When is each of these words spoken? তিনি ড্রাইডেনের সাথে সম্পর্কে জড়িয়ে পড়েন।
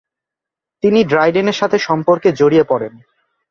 তিনি 0.83 0.99
ড্রাইডেনের 1.03 1.53
সাথে 1.53 1.77
সম্পর্কে 1.79 2.29
জড়িয়ে 2.31 2.63
পড়েন। 2.63 2.93